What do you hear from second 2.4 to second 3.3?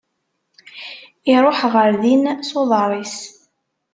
s uḍar-is.